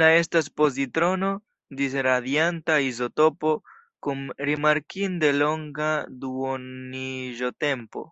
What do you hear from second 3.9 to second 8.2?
kun rimarkinde longa duoniĝotempo.